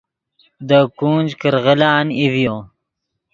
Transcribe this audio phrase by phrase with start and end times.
[0.67, 2.57] دے گونج کرغیلان ای ڤیو